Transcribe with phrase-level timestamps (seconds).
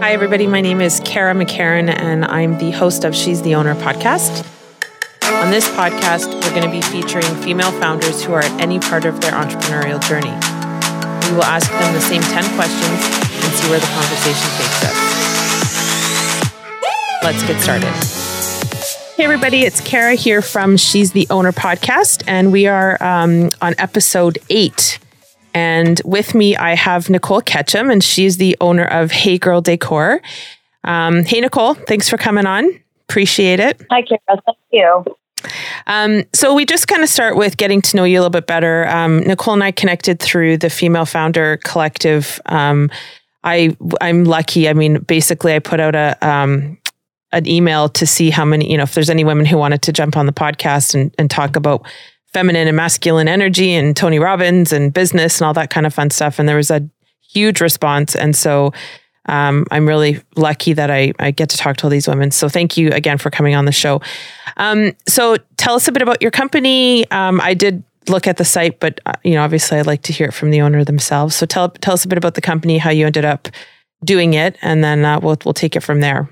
[0.00, 0.46] Hi, everybody.
[0.46, 4.46] My name is Kara McCarran, and I'm the host of She's the Owner podcast.
[5.42, 9.04] On this podcast, we're going to be featuring female founders who are at any part
[9.04, 10.30] of their entrepreneurial journey.
[11.26, 13.00] We will ask them the same 10 questions
[13.42, 14.94] and see where the conversation takes us.
[17.24, 17.92] Let's get started.
[19.16, 23.74] Hey, everybody, it's Kara here from She's the Owner podcast, and we are um, on
[23.78, 25.00] episode eight.
[25.54, 30.20] And with me, I have Nicole Ketchum, and she's the owner of Hey Girl Decor.
[30.84, 32.68] Um, hey, Nicole, thanks for coming on.
[33.08, 33.80] Appreciate it.
[33.90, 34.40] Hi, Kara.
[34.44, 35.04] Thank you.
[35.86, 38.46] Um, so we just kind of start with getting to know you a little bit
[38.46, 38.86] better.
[38.88, 42.40] Um, Nicole and I connected through the Female Founder Collective.
[42.46, 42.90] Um,
[43.44, 44.68] I I'm lucky.
[44.68, 46.78] I mean, basically, I put out a um,
[47.32, 49.92] an email to see how many, you know, if there's any women who wanted to
[49.92, 51.86] jump on the podcast and, and talk about
[52.32, 56.10] feminine and masculine energy and Tony Robbins and business and all that kind of fun
[56.10, 56.38] stuff.
[56.38, 56.86] And there was a
[57.32, 58.14] huge response.
[58.14, 58.72] And so
[59.26, 62.30] um, I'm really lucky that I, I get to talk to all these women.
[62.30, 64.00] So thank you again for coming on the show.
[64.56, 67.08] Um, so tell us a bit about your company.
[67.10, 70.12] Um, I did look at the site, but uh, you know, obviously, I'd like to
[70.12, 71.36] hear it from the owner themselves.
[71.36, 73.48] So tell tell us a bit about the company, how you ended up
[74.02, 76.28] doing it, and then uh, we'll we'll take it from there.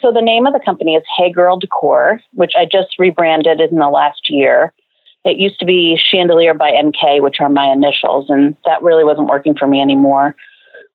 [0.00, 3.76] So the name of the company is Hey Girl Decor, which I just rebranded in
[3.76, 4.72] the last year.
[5.24, 9.28] It used to be Chandelier by NK, which are my initials, and that really wasn't
[9.28, 10.34] working for me anymore.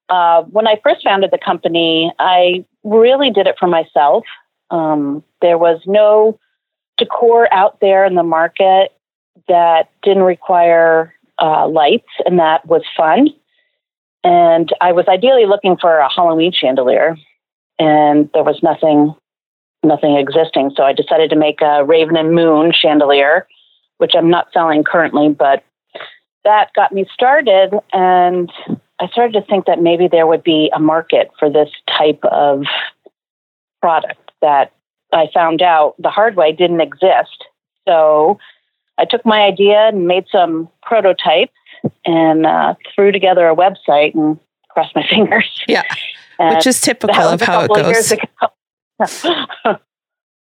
[0.10, 4.24] Uh, when I first founded the company, I really did it for myself.
[4.72, 6.40] Um, there was no
[6.98, 8.94] decor out there in the market
[9.48, 13.30] that didn't require uh, lights and that was fun.
[14.24, 17.16] And I was ideally looking for a Halloween chandelier
[17.80, 19.14] and there was nothing
[19.84, 20.72] nothing existing.
[20.76, 23.48] So I decided to make a Raven and Moon chandelier,
[23.98, 25.64] which I'm not selling currently, but
[26.44, 28.52] that got me started and
[29.00, 32.64] I started to think that maybe there would be a market for this type of
[33.82, 34.72] product that
[35.12, 37.46] I found out the hard way didn't exist.
[37.88, 38.40] So
[38.98, 41.54] I took my idea and made some prototypes
[42.06, 45.62] and uh, threw together a website and crossed my fingers.
[45.68, 45.84] Yeah.
[46.40, 48.14] Which is typical of how it goes.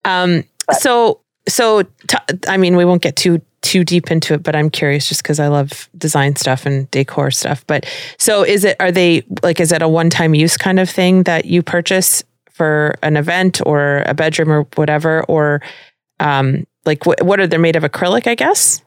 [0.05, 0.43] um,
[0.79, 2.17] so, so t-
[2.47, 5.39] I mean, we won't get too too deep into it, but I'm curious just because
[5.39, 7.65] I love design stuff and decor stuff.
[7.67, 7.85] But
[8.17, 8.77] so, is it?
[8.79, 9.59] Are they like?
[9.59, 13.61] Is it a one time use kind of thing that you purchase for an event
[13.65, 15.61] or a bedroom or whatever, or
[16.19, 18.27] um, like wh- what are they made of acrylic?
[18.27, 18.81] I guess.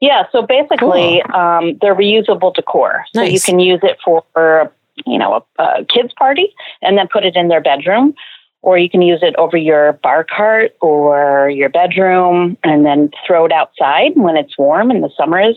[0.00, 1.40] Yeah, so basically, cool.
[1.40, 3.04] um, they're reusable decor.
[3.14, 4.72] So you can use it for
[5.06, 8.14] you know, a, a kids party and then put it in their bedroom.
[8.60, 13.44] Or you can use it over your bar cart or your bedroom and then throw
[13.44, 15.56] it outside when it's warm and the summer is,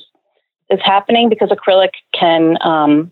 [0.69, 3.11] is happening because acrylic can um,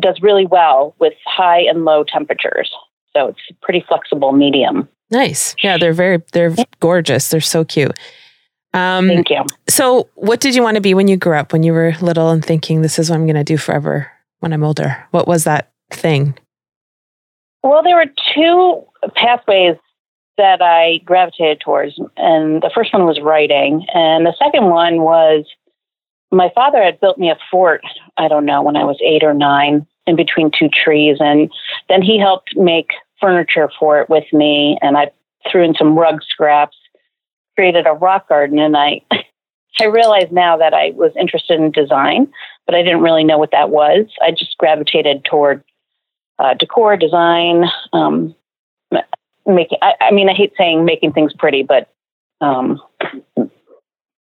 [0.00, 2.70] does really well with high and low temperatures.
[3.16, 4.88] So it's a pretty flexible medium.
[5.10, 5.56] Nice.
[5.62, 7.30] Yeah, they're very they're gorgeous.
[7.30, 7.98] They're so cute.
[8.74, 9.44] Um, Thank you.
[9.68, 11.52] So, what did you want to be when you grew up?
[11.52, 14.10] When you were little and thinking, "This is what I'm going to do forever"?
[14.40, 15.06] When I'm older?
[15.10, 16.38] What was that thing?
[17.62, 18.84] Well, there were two
[19.14, 19.76] pathways
[20.38, 22.00] that I gravitated towards.
[22.16, 23.84] And the first one was writing.
[23.92, 25.44] And the second one was
[26.30, 27.82] my father had built me a fort,
[28.16, 31.18] I don't know, when I was eight or nine in between two trees.
[31.20, 31.50] And
[31.88, 34.78] then he helped make furniture for it with me.
[34.80, 35.10] And I
[35.50, 36.76] threw in some rug scraps,
[37.56, 38.58] created a rock garden.
[38.58, 39.02] And I,
[39.80, 42.32] I realize now that I was interested in design
[42.68, 44.04] but I didn't really know what that was.
[44.20, 45.64] I just gravitated toward
[46.38, 48.34] uh, decor, design, um,
[49.46, 49.78] making.
[49.80, 51.90] I, I, mean, I hate saying making things pretty, but
[52.42, 52.78] um,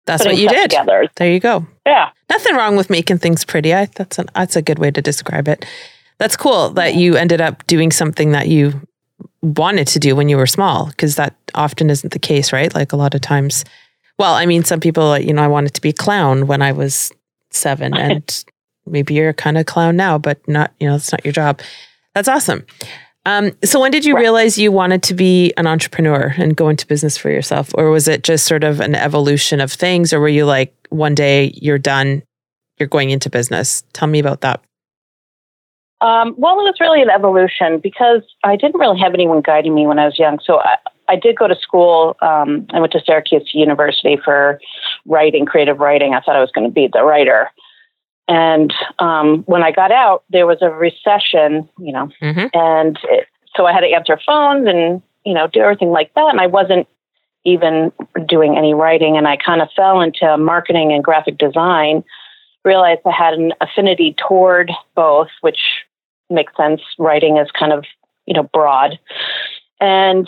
[0.05, 0.71] that's what you did.
[0.71, 1.09] Together.
[1.17, 1.67] There you go.
[1.87, 3.73] Yeah, nothing wrong with making things pretty.
[3.73, 5.65] I, that's an, that's a good way to describe it.
[6.19, 8.79] That's cool that you ended up doing something that you
[9.41, 12.75] wanted to do when you were small, because that often isn't the case, right?
[12.75, 13.65] Like a lot of times.
[14.19, 16.73] Well, I mean, some people, you know, I wanted to be a clown when I
[16.73, 17.11] was
[17.51, 18.45] seven and
[18.87, 21.61] maybe you're kind of clown now, but not, you know, it's not your job.
[22.15, 22.65] That's awesome.
[23.27, 26.87] Um, so when did you realize you wanted to be an entrepreneur and go into
[26.87, 27.71] business for yourself?
[27.75, 30.13] Or was it just sort of an evolution of things?
[30.13, 32.23] Or were you like, one day you're done,
[32.79, 33.83] you're going into business?
[33.95, 34.63] Tell me about that.
[36.01, 39.87] Um, well, it was really an evolution because I didn't really have anyone guiding me
[39.87, 40.39] when I was young.
[40.45, 40.77] So I,
[41.09, 42.17] I did go to school.
[42.23, 44.59] Um, I went to Syracuse University for
[45.07, 46.15] writing, creative writing.
[46.15, 47.51] I thought I was going to be the writer.
[48.27, 52.47] And um, when I got out, there was a recession, you know, mm-hmm.
[52.55, 56.31] and it, so I had to answer phones and, you know, do everything like that.
[56.31, 56.89] And I wasn't
[57.45, 57.93] even
[58.27, 59.19] doing any writing.
[59.19, 62.03] And I kind of fell into marketing and graphic design,
[62.65, 65.61] realized I had an affinity toward both, which
[66.31, 66.81] makes sense.
[66.99, 67.85] Writing is kind of,
[68.25, 68.99] you know, broad.
[69.81, 70.27] And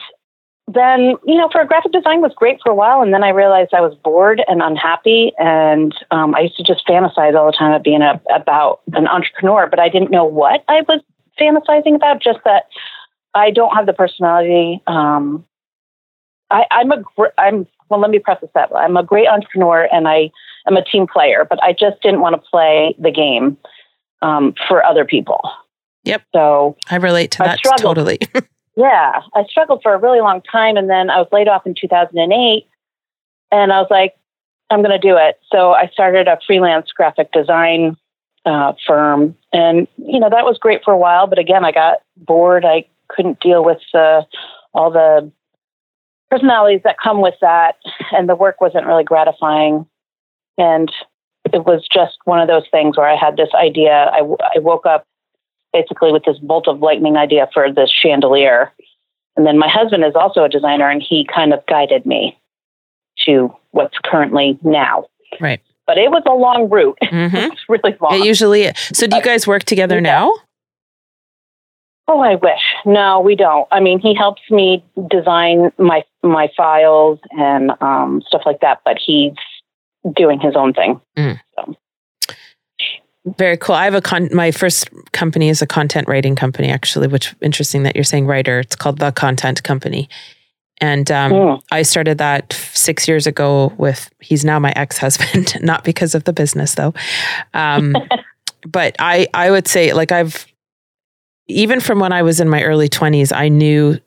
[0.69, 3.01] then, you know, for graphic design was great for a while.
[3.01, 5.33] And then I realized I was bored and unhappy.
[5.39, 9.07] And um, I used to just fantasize all the time about being a, about an
[9.07, 11.03] entrepreneur, but I didn't know what I was
[11.41, 12.65] fantasizing about, just that
[13.35, 14.83] I don't have the personality.
[14.89, 15.45] Um,
[16.51, 17.05] I, I'm a,
[17.39, 18.75] I'm, well, let me preface that.
[18.75, 20.31] I'm a great entrepreneur and I
[20.67, 23.57] am a team player, but I just didn't want to play the game
[24.21, 25.49] um, for other people.
[26.03, 26.25] Yep.
[26.35, 28.19] So I relate to that totally.
[28.77, 31.75] yeah, I struggled for a really long time, and then I was laid off in
[31.75, 32.67] 2008,
[33.51, 34.15] and I was like,
[34.69, 35.41] I'm going to do it.
[35.51, 37.97] So I started a freelance graphic design
[38.45, 41.27] uh, firm, and you know that was great for a while.
[41.27, 42.65] But again, I got bored.
[42.65, 44.23] I couldn't deal with uh,
[44.75, 45.31] all the
[46.31, 47.77] personalities that come with that,
[48.13, 49.87] and the work wasn't really gratifying.
[50.59, 50.93] And
[51.53, 54.11] it was just one of those things where I had this idea.
[54.13, 54.21] I,
[54.55, 55.07] I woke up
[55.77, 58.73] basically with this bolt of lightning idea for this chandelier.
[59.37, 62.39] And then my husband is also a designer and he kind of guided me
[63.27, 65.05] to what's currently now.
[65.39, 65.61] Right.
[65.87, 66.99] But it was a long route.
[67.07, 67.53] Mm-hmm.
[67.53, 68.15] it's really long.
[68.15, 70.01] It usually So do you guys work together yeah.
[70.01, 70.33] now?
[72.09, 72.61] Oh, I wish.
[72.85, 73.67] No, we don't.
[73.73, 78.97] I mean, he helps me design my my files and um, stuff like that, but
[79.05, 79.33] he's
[80.15, 81.01] doing his own thing.
[81.17, 81.41] Mm.
[81.57, 81.75] So.
[83.37, 83.75] Very cool.
[83.75, 84.29] I have a con.
[84.33, 87.09] My first company is a content writing company, actually.
[87.09, 88.61] Which interesting that you're saying writer.
[88.61, 90.09] It's called the Content Company,
[90.81, 91.63] and um, mm.
[91.73, 93.73] I started that six years ago.
[93.79, 96.95] With he's now my ex husband, not because of the business though.
[97.53, 97.97] Um,
[98.67, 100.47] but I I would say like I've
[101.49, 103.99] even from when I was in my early 20s, I knew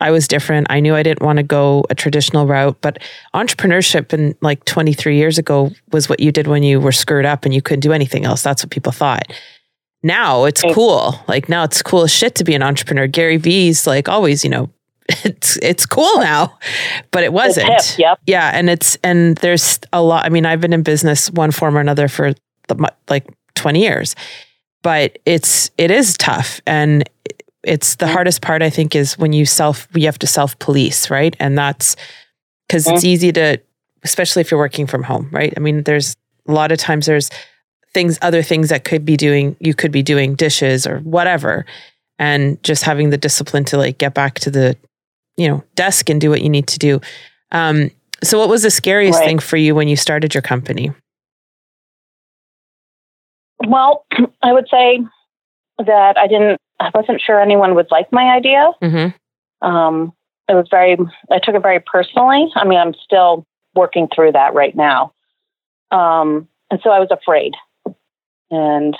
[0.00, 0.66] I was different.
[0.70, 2.98] I knew I didn't want to go a traditional route, but
[3.34, 7.44] entrepreneurship in like 23 years ago was what you did when you were screwed up
[7.44, 8.42] and you couldn't do anything else.
[8.42, 9.32] That's what people thought.
[10.02, 11.18] Now it's cool.
[11.28, 13.06] Like now it's cool as shit to be an entrepreneur.
[13.06, 14.68] Gary Vee's like always, you know,
[15.24, 16.58] it's it's cool now,
[17.10, 17.98] but it wasn't.
[17.98, 18.18] Yep.
[18.26, 20.26] Yeah, and it's and there's a lot.
[20.26, 22.34] I mean, I've been in business one form or another for
[22.68, 24.14] the, like 20 years,
[24.82, 27.08] but it's it is tough and
[27.64, 31.10] it's the hardest part i think is when you self you have to self police
[31.10, 31.36] right?
[31.40, 31.96] And that's
[32.68, 33.58] because it's easy to
[34.02, 35.52] especially if you're working from home right?
[35.56, 36.16] I mean there's
[36.46, 37.30] a lot of times there's
[37.94, 41.64] things other things that could be doing you could be doing dishes or whatever.
[42.18, 44.76] And just having the discipline to like get back to the
[45.36, 47.00] you know desk and do what you need to do.
[47.50, 47.90] Um,
[48.22, 49.26] so what was the scariest right.
[49.26, 50.92] thing for you when you started your company?
[53.66, 54.04] Well
[54.42, 55.00] i would say
[55.78, 58.70] that i didn't I wasn't sure anyone would like my idea.
[58.82, 59.66] Mm-hmm.
[59.66, 60.12] Um,
[60.48, 60.96] it was very,
[61.30, 62.50] I took it very personally.
[62.54, 65.12] I mean, I'm still working through that right now.
[65.90, 67.54] Um, and so I was afraid.
[68.50, 68.94] And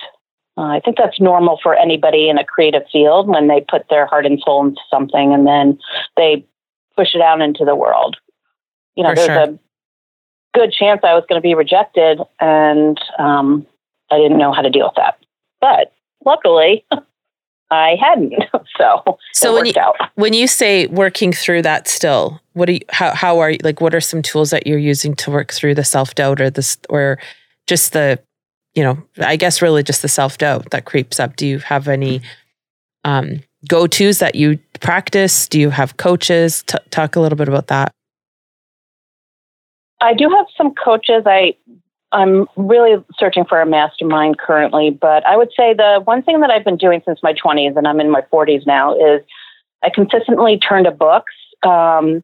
[0.57, 4.07] uh, I think that's normal for anybody in a creative field when they put their
[4.07, 5.79] heart and soul into something and then
[6.17, 6.47] they
[6.97, 8.17] push it out into the world.
[8.95, 9.55] You know, for there's sure.
[9.55, 9.59] a
[10.55, 13.67] good chance I was going to be rejected, and um,
[14.11, 15.19] I didn't know how to deal with that.
[15.61, 15.93] But
[16.25, 16.85] luckily,
[17.71, 18.35] I hadn't.
[18.77, 19.95] So so when you out.
[20.17, 23.81] when you say working through that still, what are you how how are you like
[23.81, 26.77] what are some tools that you're using to work through the self doubt or this
[26.89, 27.21] or
[27.69, 28.19] just the
[28.75, 31.37] you know, I guess really just the self doubt that creeps up.
[31.37, 32.21] Do you have any
[33.05, 35.47] um go tos that you practice?
[35.49, 36.65] Do you have coaches?
[36.67, 37.93] T- talk a little bit about that.
[40.01, 41.23] I do have some coaches.
[41.27, 41.55] I
[42.15, 46.51] I'm really searching for a mastermind currently, but I would say the one thing that
[46.51, 49.21] I've been doing since my 20s, and I'm in my 40s now, is
[49.83, 51.33] I consistently turn to books
[51.65, 52.23] um,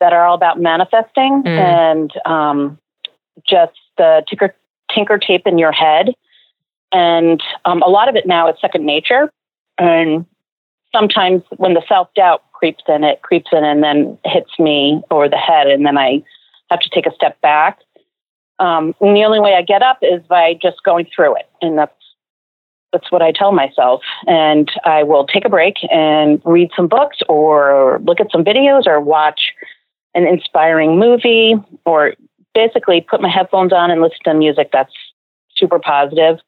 [0.00, 1.46] that are all about manifesting mm.
[1.46, 2.78] and um,
[3.48, 4.54] just the tinker,
[4.92, 6.14] tinker tape in your head.
[6.90, 9.30] And um, a lot of it now is second nature.
[9.78, 10.26] And
[10.92, 15.28] sometimes when the self doubt creeps in, it creeps in and then hits me over
[15.28, 16.24] the head, and then I
[16.70, 17.78] have to take a step back
[18.58, 21.48] um, and the only way I get up is by just going through it.
[21.62, 21.92] And that's
[22.92, 24.02] that's what I tell myself.
[24.26, 28.86] And I will take a break and read some books or look at some videos
[28.86, 29.52] or watch
[30.14, 32.14] an inspiring movie or
[32.54, 34.92] basically put my headphones on and listen to music that's
[35.54, 36.38] super positive.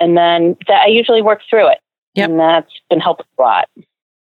[0.00, 1.78] And then that I usually work through it.
[2.14, 2.30] Yep.
[2.30, 3.68] And that's been helping a lot.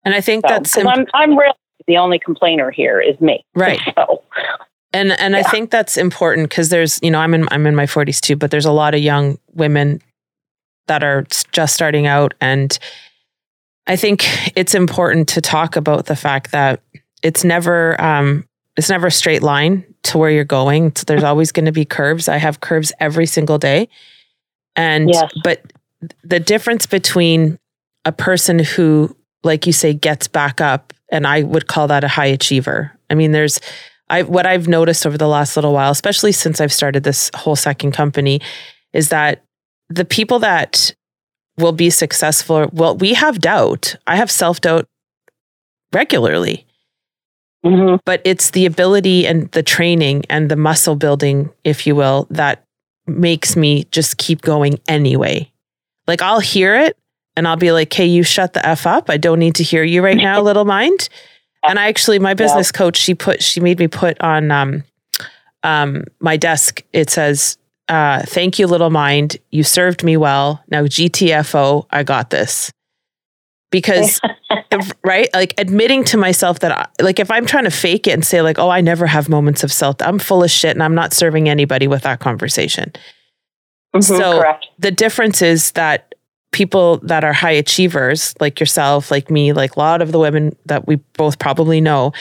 [0.04, 1.54] And I think so, that's imp- I'm I'm really
[1.86, 3.44] the only complainer here is me.
[3.54, 3.80] Right.
[3.94, 4.22] So
[4.92, 5.40] and and yeah.
[5.40, 8.36] I think that's important because there's you know I'm in I'm in my 40s too,
[8.36, 10.00] but there's a lot of young women
[10.86, 12.78] that are just starting out, and
[13.86, 14.24] I think
[14.56, 16.80] it's important to talk about the fact that
[17.22, 18.46] it's never um,
[18.76, 20.94] it's never a straight line to where you're going.
[20.96, 22.28] So there's always going to be curves.
[22.28, 23.88] I have curves every single day,
[24.76, 25.32] and yes.
[25.42, 25.72] but
[26.24, 27.58] the difference between
[28.04, 30.92] a person who, like you say, gets back up.
[31.10, 32.92] And I would call that a high achiever.
[33.10, 33.60] I mean, there's,
[34.12, 37.56] I, what I've noticed over the last little while, especially since I've started this whole
[37.56, 38.42] second company,
[38.92, 39.42] is that
[39.88, 40.94] the people that
[41.56, 43.96] will be successful, well, we have doubt.
[44.06, 44.86] I have self doubt
[45.94, 46.66] regularly.
[47.64, 47.96] Mm-hmm.
[48.04, 52.64] But it's the ability and the training and the muscle building, if you will, that
[53.06, 55.50] makes me just keep going anyway.
[56.06, 56.98] Like I'll hear it
[57.34, 59.08] and I'll be like, hey, you shut the F up.
[59.08, 61.08] I don't need to hear you right now, little mind.
[61.64, 62.78] And I actually, my business yeah.
[62.78, 64.84] coach, she put, she made me put on um,
[65.62, 67.56] um, my desk, it says,
[67.88, 69.36] uh, thank you, little mind.
[69.50, 70.62] You served me well.
[70.68, 72.72] Now, GTFO, I got this
[73.72, 74.20] because
[75.04, 78.24] right like admitting to myself that I, like if i'm trying to fake it and
[78.24, 80.94] say like oh i never have moments of self i'm full of shit and i'm
[80.94, 82.92] not serving anybody with that conversation
[83.94, 84.66] mm-hmm, so correct.
[84.78, 86.14] the difference is that
[86.52, 90.54] people that are high achievers like yourself like me like a lot of the women
[90.66, 92.12] that we both probably know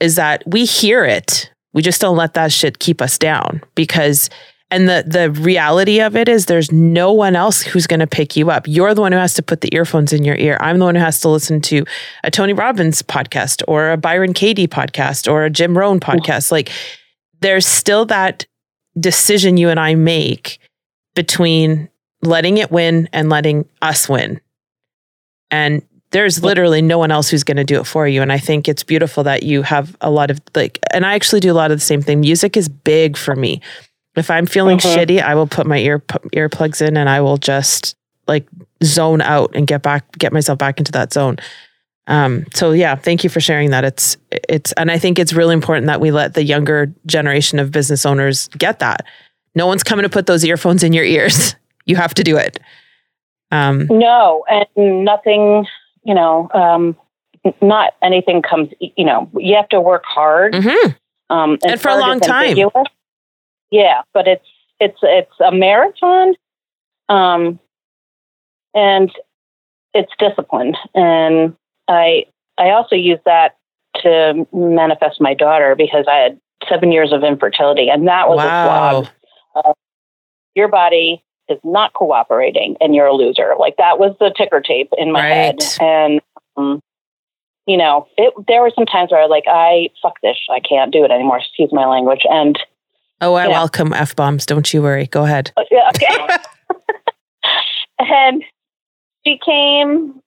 [0.00, 4.30] is that we hear it we just don't let that shit keep us down because
[4.70, 8.36] and the the reality of it is there's no one else who's going to pick
[8.36, 8.66] you up.
[8.68, 10.56] You're the one who has to put the earphones in your ear.
[10.60, 11.84] I'm the one who has to listen to
[12.22, 16.52] a Tony Robbins podcast or a Byron Katie podcast or a Jim Rohn podcast.
[16.52, 16.70] Like
[17.40, 18.46] there's still that
[18.98, 20.58] decision you and I make
[21.14, 21.88] between
[22.22, 24.40] letting it win and letting us win.
[25.50, 28.20] And there's literally no one else who's going to do it for you.
[28.20, 31.40] And I think it's beautiful that you have a lot of like, and I actually
[31.40, 32.20] do a lot of the same thing.
[32.20, 33.60] Music is big for me.
[34.16, 34.98] If I'm feeling mm-hmm.
[34.98, 36.00] shitty, I will put my ear
[36.34, 37.96] earplugs in and I will just
[38.26, 38.46] like
[38.82, 41.38] zone out and get back, get myself back into that zone.
[42.06, 43.84] Um, so yeah, thank you for sharing that.
[43.84, 44.16] It's
[44.48, 48.04] it's and I think it's really important that we let the younger generation of business
[48.04, 49.06] owners get that.
[49.54, 51.54] No one's coming to put those earphones in your ears.
[51.90, 52.60] You have to do it.
[53.50, 55.66] Um, no, and nothing.
[56.04, 56.96] You know, um,
[57.60, 58.68] not anything comes.
[58.78, 60.92] You know, you have to work hard, mm-hmm.
[61.34, 62.56] um, and, for a long time.
[63.72, 64.46] Yeah, but it's
[64.78, 66.34] it's it's a marathon,
[67.08, 67.58] um,
[68.72, 69.10] and
[69.94, 70.76] it's disciplined.
[70.94, 71.56] And
[71.88, 73.56] I I also use that
[73.96, 78.44] to manifest my daughter because I had seven years of infertility, and that was wow.
[78.44, 79.08] a slog.
[79.56, 79.72] Uh,
[80.54, 83.54] your body is not cooperating, and you're a loser.
[83.58, 85.32] Like that was the ticker tape in my right.
[85.32, 86.20] head, and.
[86.56, 86.80] Um,
[87.66, 90.58] you know, it, there were some times where I was like, I fuck this, I
[90.58, 91.38] can't do it anymore.
[91.38, 92.58] Excuse my language, and
[93.20, 94.46] Oh, I welcome f bombs.
[94.46, 95.06] Don't you worry.
[95.06, 95.52] Go ahead.
[95.56, 96.36] Oh, yeah, okay.
[97.98, 98.42] and
[99.26, 100.20] she came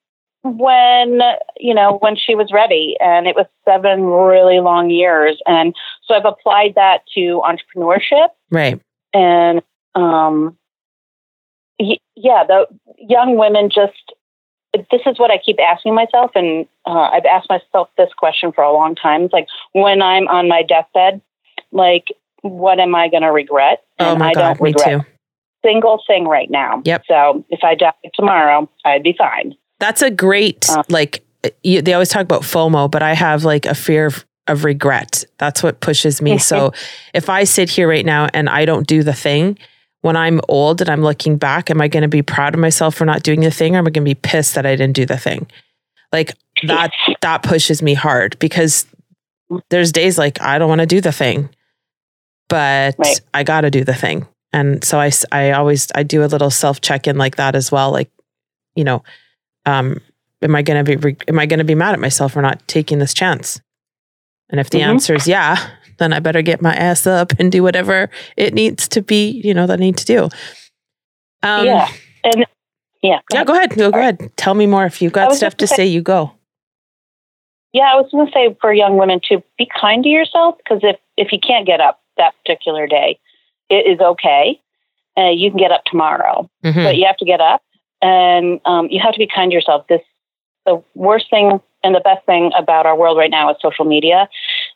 [0.43, 1.21] when
[1.57, 5.41] you know when she was ready, and it was seven really long years.
[5.47, 8.79] And so I've applied that to entrepreneurship, right?
[9.13, 9.63] And
[9.95, 10.55] um,
[12.15, 14.13] yeah, the young women just.
[14.89, 18.63] This is what I keep asking myself, and uh, I've asked myself this question for
[18.63, 19.21] a long time.
[19.21, 21.21] It's like when I'm on my deathbed,
[21.71, 22.05] like
[22.41, 23.83] what am I going to regret?
[23.99, 25.07] Oh and oh my I God, don't regret me too.
[25.63, 26.81] single thing right now.
[26.85, 27.03] Yep.
[27.07, 29.55] So if I die tomorrow, I'd be fine.
[29.79, 31.23] That's a great um, like.
[31.61, 35.25] You, they always talk about FOMO, but I have like a fear of, of regret.
[35.39, 36.37] That's what pushes me.
[36.39, 36.71] so
[37.13, 39.57] if I sit here right now and I don't do the thing,
[40.03, 42.95] when I'm old and I'm looking back, am I going to be proud of myself
[42.95, 44.95] for not doing the thing, or am I going to be pissed that I didn't
[44.95, 45.47] do the thing?
[46.13, 46.35] Like
[46.67, 46.91] that
[47.21, 48.85] that pushes me hard because
[49.69, 51.49] there's days like I don't want to do the thing
[52.53, 53.19] but right.
[53.33, 54.27] I got to do the thing.
[54.51, 57.71] And so I, I always, I do a little self check in like that as
[57.71, 57.89] well.
[57.91, 58.11] Like,
[58.75, 59.03] you know,
[59.65, 59.99] um,
[60.43, 62.61] am I going to be, am I going to be mad at myself for not
[62.67, 63.59] taking this chance?
[64.51, 64.91] And if the mm-hmm.
[64.91, 65.67] answer is yeah,
[66.03, 69.53] then I better get my ass up and do whatever it needs to be, you
[69.53, 70.23] know, that I need to do.
[71.41, 71.91] Um, yeah.
[72.23, 72.45] And
[73.01, 73.19] yeah.
[73.31, 73.47] Go yeah, ahead.
[73.47, 73.69] go ahead.
[73.75, 74.31] Go, go ahead.
[74.37, 74.85] Tell me more.
[74.85, 76.31] If you've got stuff to say, say, you go.
[77.73, 80.81] Yeah, I was going to say for young women to be kind to yourself because
[80.83, 83.19] if if you can't get up, that particular day,
[83.69, 84.59] it is okay.
[85.17, 86.83] Uh, you can get up tomorrow, mm-hmm.
[86.83, 87.61] but you have to get up
[88.01, 89.87] and um, you have to be kind to yourself.
[89.87, 90.01] This
[90.65, 94.29] the worst thing and the best thing about our world right now is social media,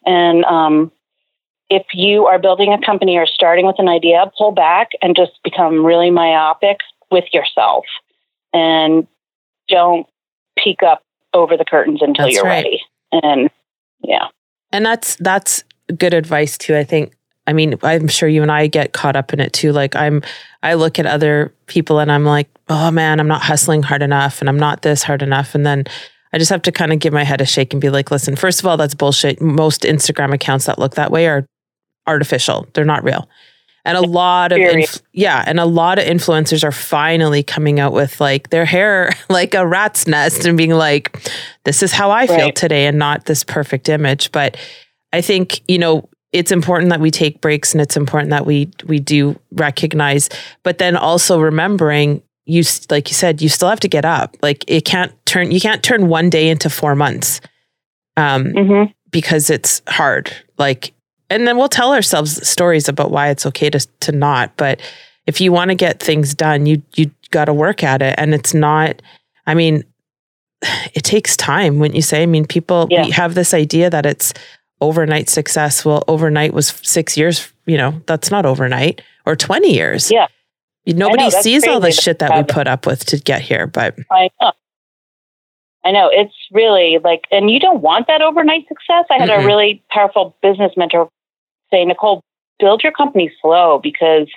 [0.05, 0.91] and um,
[1.69, 5.33] if you are building a company or starting with an idea, pull back and just
[5.43, 6.77] become really myopic
[7.11, 7.85] with yourself,
[8.53, 9.07] and
[9.67, 10.07] don't
[10.57, 12.63] peek up over the curtains until that's you're right.
[12.63, 12.81] ready.
[13.11, 13.49] And
[14.01, 14.27] yeah,
[14.71, 15.63] and that's that's
[15.97, 16.75] good advice too.
[16.75, 17.13] I think
[17.47, 19.71] I mean, I'm sure you and I get caught up in it too.
[19.71, 20.21] Like I'm,
[20.61, 24.41] I look at other people and I'm like, oh man, I'm not hustling hard enough
[24.41, 25.55] and I'm not this hard enough.
[25.55, 25.85] And then
[26.33, 28.35] I just have to kind of give my head a shake and be like, listen,
[28.35, 29.41] first of all, that's bullshit.
[29.41, 31.45] Most Instagram accounts that look that way are
[32.07, 32.67] artificial.
[32.73, 33.29] They're not real.
[33.85, 37.93] And a lot of inf- yeah, and a lot of influencers are finally coming out
[37.93, 41.31] with like their hair like a rat's nest and being like,
[41.63, 42.55] "This is how I feel right.
[42.55, 44.33] today," and not this perfect image.
[44.33, 44.57] But
[45.13, 48.69] I think you know it's important that we take breaks and it's important that we
[48.87, 50.29] we do recognize,
[50.63, 54.63] but then also remembering you like you said you still have to get up like
[54.67, 57.41] it can't turn you can't turn one day into four months
[58.15, 58.91] um mm-hmm.
[59.11, 60.93] because it's hard like
[61.29, 64.81] and then we'll tell ourselves stories about why it's okay to to not but
[65.25, 68.15] if you want to get things done you you got to work at it.
[68.17, 69.01] And it's not
[69.45, 69.83] i mean
[70.93, 72.23] it takes time when you say?
[72.23, 73.05] I mean people yeah.
[73.05, 74.33] have this idea that it's
[74.79, 75.83] overnight success.
[75.83, 80.09] Well overnight was 6 years you know that's not overnight or 20 years.
[80.11, 80.27] Yeah.
[80.85, 83.95] Nobody know, sees all the shit that we put up with to get here, but
[84.09, 84.53] I know.
[85.83, 89.05] I know it's really like, and you don't want that overnight success.
[89.09, 91.09] I had mm a really powerful business mentor
[91.71, 92.21] say, Nicole,
[92.59, 94.27] build your company slow because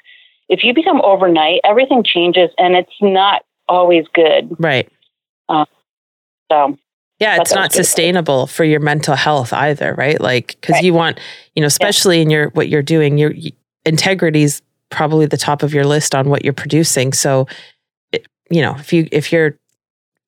[0.49, 4.55] if you become overnight, everything changes and it's not always good.
[4.59, 4.89] Right.
[5.49, 5.67] Um,
[6.51, 6.77] so
[7.21, 10.19] yeah, it's not sustainable for your mental health either, right?
[10.19, 10.85] Like, because right.
[10.85, 11.21] you want,
[11.55, 12.23] you know, especially yeah.
[12.23, 13.35] in your what you're doing, your
[13.85, 17.13] integrity is probably the top of your list on what you're producing.
[17.13, 17.47] So,
[18.11, 19.59] it, you know, if you if you're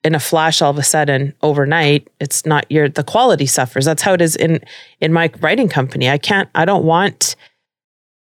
[0.03, 3.85] in a flash all of a sudden overnight, it's not your the quality suffers.
[3.85, 4.59] That's how it is in
[4.99, 6.09] in my writing company.
[6.09, 7.35] I can't I don't want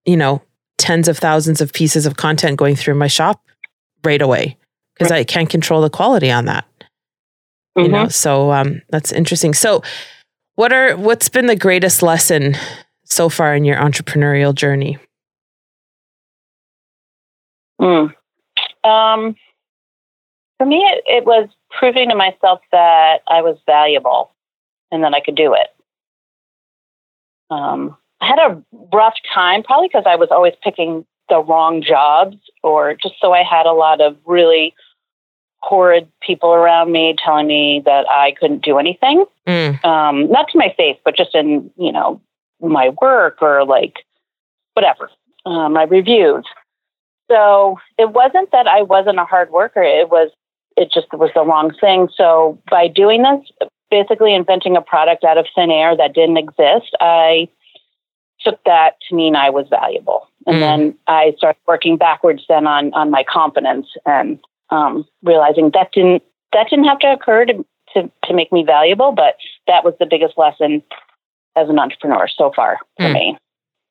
[0.04, 0.42] you know
[0.78, 3.42] tens of thousands of pieces of content going through my shop
[4.04, 4.56] right away
[4.94, 5.20] because right.
[5.20, 6.64] I can't control the quality on that.
[7.76, 7.80] Mm-hmm.
[7.82, 8.10] You know, mm-hmm.
[8.10, 9.54] so um that's interesting.
[9.54, 9.82] So
[10.54, 12.56] what are what's been the greatest lesson
[13.04, 14.98] so far in your entrepreneurial journey?
[17.80, 18.14] Mm.
[18.84, 19.36] Um,
[20.58, 21.48] for me, it, it was
[21.78, 24.30] proving to myself that I was valuable
[24.90, 25.68] and that I could do it.
[27.50, 28.62] Um, I had a
[28.92, 33.42] rough time, probably because I was always picking the wrong jobs, or just so I
[33.42, 34.74] had a lot of really
[35.58, 39.24] horrid people around me telling me that I couldn't do anything.
[39.46, 39.84] Mm.
[39.84, 42.20] Um, not to my face, but just in you know
[42.60, 43.96] my work or like
[44.74, 45.10] whatever
[45.44, 46.44] uh, my reviews.
[47.30, 49.82] So it wasn't that I wasn't a hard worker.
[49.82, 50.30] It was,
[50.76, 52.08] it just was the wrong thing.
[52.16, 56.96] So by doing this, basically inventing a product out of thin air that didn't exist,
[57.00, 57.48] I
[58.40, 60.28] took that to mean I was valuable.
[60.46, 60.60] And mm.
[60.60, 66.22] then I started working backwards then on, on my confidence and um, realizing that didn't,
[66.52, 70.06] that didn't have to occur to, to, to make me valuable, but that was the
[70.06, 70.82] biggest lesson
[71.54, 73.12] as an entrepreneur so far for mm.
[73.12, 73.38] me.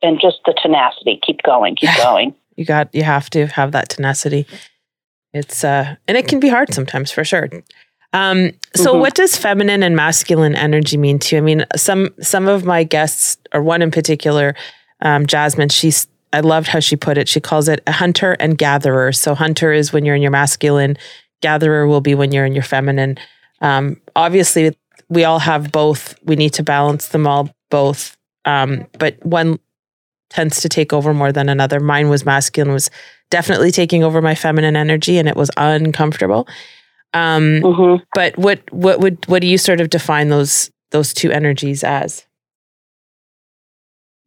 [0.02, 2.34] And just the tenacity, keep going, keep going.
[2.56, 4.48] You got you have to have that tenacity.
[5.34, 7.50] It's uh and it can be hard sometimes for sure.
[8.14, 9.00] Um, so mm-hmm.
[9.00, 11.42] what does feminine and masculine energy mean to you?
[11.42, 14.56] I mean, some some of my guests, or one in particular,
[15.02, 17.28] um, Jasmine, she's I loved how she put it.
[17.28, 19.12] She calls it a hunter and gatherer.
[19.12, 20.98] So hunter is when you're in your masculine,
[21.42, 23.18] gatherer will be when you're in your feminine.
[23.62, 24.76] Um, obviously,
[25.10, 26.16] we all have both.
[26.24, 28.18] We need to balance them all both.
[28.46, 29.60] Um, but one
[30.32, 31.80] tends to take over more than another.
[31.80, 32.90] Mine was masculine, was
[33.30, 36.48] definitely taking over my feminine energy, and it was uncomfortable.
[37.14, 38.04] Um, mm-hmm.
[38.16, 42.26] But what what would what do you sort of define those those two energies as?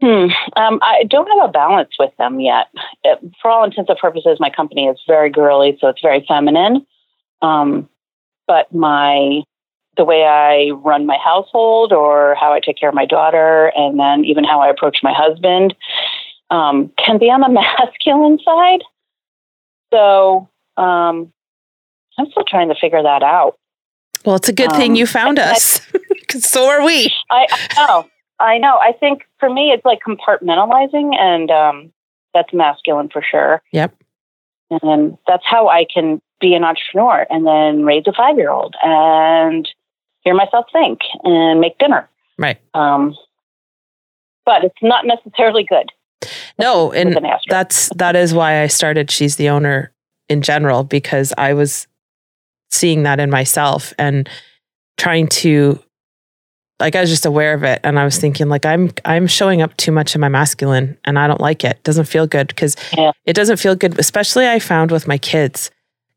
[0.01, 0.29] Hmm.
[0.57, 2.67] Um, I don't have a balance with them yet.
[3.05, 6.87] It, for all intents and purposes, my company is very girly, so it's very feminine.
[7.40, 7.88] Um,
[8.47, 9.43] but my
[9.97, 13.99] the way I run my household or how I take care of my daughter, and
[13.99, 15.75] then even how I approach my husband
[16.51, 18.83] um, can be on the masculine side.
[19.93, 21.33] So um,
[22.19, 23.57] I'm still trying to figure that out.
[24.25, 27.13] Well, it's a good um, thing you found I, us, because so are we.
[27.31, 28.09] I, I, know.
[28.41, 28.79] I know.
[28.81, 31.93] I think for me, it's like compartmentalizing, and um,
[32.33, 33.63] that's masculine for sure.
[33.73, 33.95] Yep.
[34.83, 38.75] And that's how I can be an entrepreneur and then raise a five year old
[38.83, 39.69] and
[40.25, 42.09] hear myself think and make dinner.
[42.39, 42.59] Right.
[42.75, 43.15] Um,
[44.45, 45.91] but it's not necessarily good.
[46.59, 49.93] No, and an that's that is why I started She's the Owner
[50.29, 51.87] in general because I was
[52.71, 54.29] seeing that in myself and
[54.97, 55.83] trying to
[56.81, 59.63] like I was just aware of it and I was thinking like I'm I'm showing
[59.63, 61.77] up too much in my masculine and I don't like it.
[61.77, 63.13] it doesn't feel good because yeah.
[63.25, 65.71] it doesn't feel good especially I found with my kids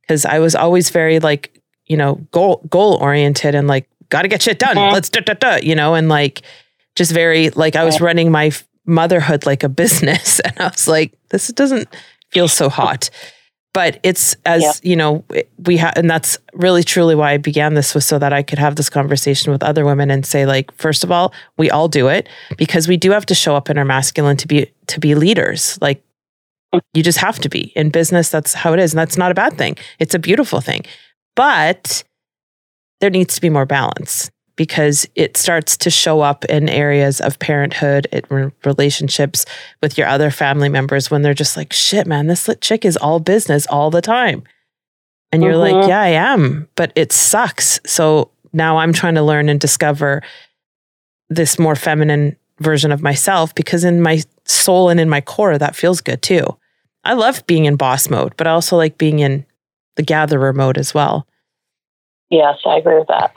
[0.08, 4.28] cuz I was always very like, you know, goal goal oriented and like got to
[4.28, 4.76] get shit done.
[4.76, 4.94] Mm-hmm.
[4.94, 6.42] Let's da, da, da, you know, and like
[6.96, 8.52] just very like I was running my
[8.86, 11.88] motherhood like a business, and I was like, this doesn't
[12.32, 13.10] feel so hot.
[13.74, 14.72] But it's as yeah.
[14.82, 15.24] you know,
[15.60, 18.58] we have, and that's really truly why I began this was so that I could
[18.58, 22.08] have this conversation with other women and say, like, first of all, we all do
[22.08, 25.14] it because we do have to show up in our masculine to be to be
[25.14, 25.78] leaders.
[25.80, 26.02] Like
[26.94, 27.72] You just have to be.
[27.76, 28.94] In business, that's how it is.
[28.94, 29.78] And that's not a bad thing.
[30.00, 30.82] It's a beautiful thing.
[31.36, 32.04] But
[33.00, 37.40] there needs to be more balance because it starts to show up in areas of
[37.40, 38.26] parenthood, it,
[38.66, 39.46] relationships
[39.82, 43.20] with your other family members when they're just like, shit, man, this chick is all
[43.20, 44.44] business all the time.
[45.32, 45.78] And you're mm-hmm.
[45.78, 47.80] like, yeah, I am, but it sucks.
[47.86, 50.24] So now I'm trying to learn and discover
[51.30, 55.76] this more feminine version of myself because in my soul and in my core, that
[55.76, 56.46] feels good too.
[57.04, 59.46] I love being in boss mode, but I also like being in
[59.96, 61.28] the gatherer mode as well.
[62.30, 63.34] Yes, I agree with that.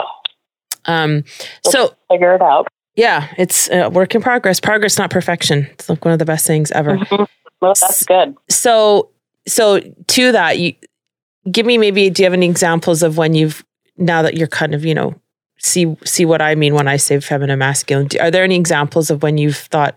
[0.86, 1.24] Um,
[1.64, 2.68] so figure it out.
[2.96, 4.60] Yeah, it's a work in progress.
[4.60, 5.66] Progress, not perfection.
[5.72, 6.96] It's like one of the best things ever.
[6.96, 7.24] Mm-hmm.
[7.60, 8.36] Well, that's good.
[8.48, 9.10] So,
[9.46, 10.74] so to that, you
[11.50, 12.10] give me maybe.
[12.10, 13.64] Do you have any examples of when you've
[13.96, 15.14] now that you're kind of you know
[15.58, 18.08] see see what I mean when I say feminine masculine?
[18.20, 19.96] Are there any examples of when you've thought,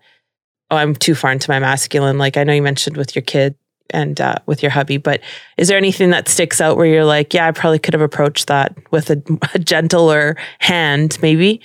[0.69, 2.17] oh, I'm too far into my masculine?
[2.17, 3.55] Like I know you mentioned with your kid
[3.89, 4.97] and uh, with your hubby.
[4.97, 5.21] But
[5.57, 8.47] is there anything that sticks out where you're like, yeah, I probably could have approached
[8.47, 9.21] that with a,
[9.53, 11.61] a gentler hand, maybe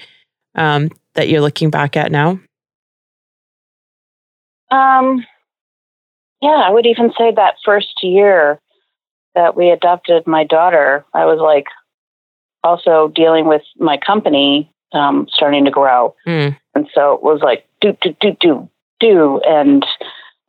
[0.55, 2.39] um, that you're looking back at now?
[4.71, 5.25] Um,
[6.43, 8.61] yeah, I would even say that first year
[9.35, 11.67] that we adopted my daughter, I was like
[12.63, 16.15] also dealing with my company um, starting to grow.
[16.27, 16.57] Mm.
[16.75, 19.41] And so it was like, do, do, do, do, do.
[19.47, 19.87] And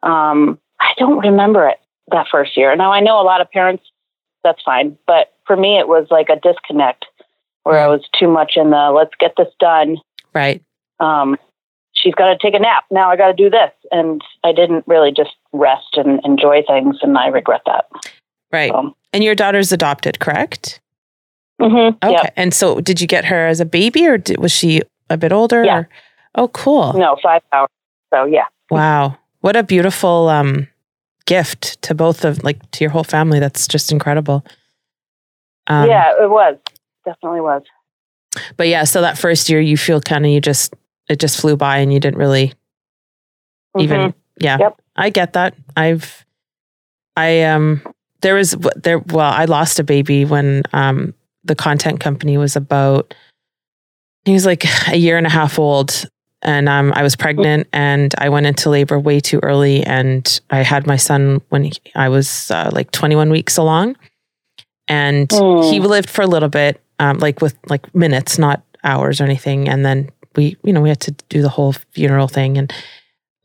[0.04, 1.80] um, I don't remember it
[2.12, 2.76] that first year.
[2.76, 3.84] Now I know a lot of parents,
[4.44, 7.06] that's fine, but for me it was like a disconnect
[7.64, 9.98] where I was too much in the let's get this done.
[10.34, 10.64] Right.
[11.00, 11.38] Um,
[11.94, 12.86] she's got to take a nap.
[12.90, 16.98] Now I got to do this, and I didn't really just rest and enjoy things,
[17.02, 17.86] and I regret that.
[18.52, 18.72] Right.
[18.72, 18.96] So.
[19.14, 20.80] And your daughter's adopted, correct?
[21.62, 21.98] Mm-hmm.
[22.04, 22.22] Okay.
[22.24, 22.34] Yep.
[22.36, 25.32] And so, did you get her as a baby, or did, was she a bit
[25.32, 25.64] older?
[25.64, 25.78] Yeah.
[25.80, 25.90] Or?
[26.36, 26.94] Oh, cool.
[26.94, 27.70] No, five hours.
[28.14, 28.46] So yeah.
[28.72, 29.18] Wow.
[29.42, 30.68] What a beautiful um,
[31.26, 33.40] gift to both of like to your whole family.
[33.40, 34.46] That's just incredible.
[35.68, 36.58] Um, yeah, it was
[37.06, 37.64] definitely was.
[38.58, 40.74] But yeah, so that first year, you feel kind of you just
[41.08, 43.82] it just flew by, and you didn't really mm-hmm.
[43.82, 44.14] even.
[44.40, 44.82] Yeah, yep.
[44.96, 45.56] I get that.
[45.78, 46.26] I've
[47.16, 47.82] I um
[48.22, 53.14] there was there well I lost a baby when um the content company was about
[54.26, 56.06] he was like a year and a half old
[56.42, 60.60] and um, I was pregnant and I went into labor way too early and I
[60.60, 63.98] had my son when he, I was uh, like 21 weeks along
[64.88, 65.70] and mm.
[65.70, 69.68] he lived for a little bit um, like with like minutes not hours or anything
[69.68, 72.74] and then we you know we had to do the whole funeral thing and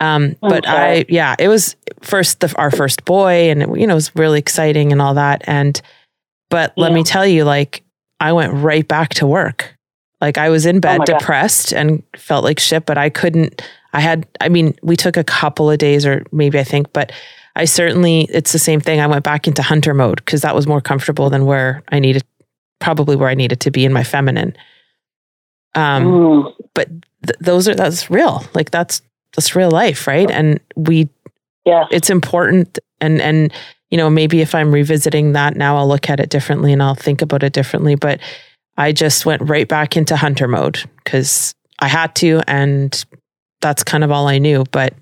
[0.01, 1.01] um, but okay.
[1.01, 4.15] I yeah it was first the, our first boy and it, you know it was
[4.15, 5.81] really exciting and all that and
[6.51, 6.83] but yeah.
[6.85, 7.83] let me tell you like
[8.21, 9.74] I went right back to work
[10.25, 11.81] like I was in bed oh depressed God.
[11.81, 13.63] and felt like shit, but I couldn't.
[13.93, 17.13] I had, I mean, we took a couple of days or maybe I think, but
[17.57, 19.01] I certainly, it's the same thing.
[19.01, 22.25] I went back into hunter mode because that was more comfortable than where I needed,
[22.79, 24.57] probably where I needed to be in my feminine.
[25.75, 26.55] Um, mm.
[26.73, 28.45] but th- those are, that's real.
[28.55, 29.03] Like that's,
[29.37, 30.07] that's real life.
[30.07, 30.31] Right.
[30.31, 31.11] And we,
[31.67, 32.79] yeah, it's important.
[32.99, 33.53] And, and,
[33.91, 36.95] you know, maybe if I'm revisiting that now, I'll look at it differently and I'll
[36.95, 37.95] think about it differently.
[37.95, 38.21] But
[38.77, 43.05] I just went right back into hunter mode because I had to, and
[43.61, 44.65] that's kind of all I knew.
[44.71, 44.95] But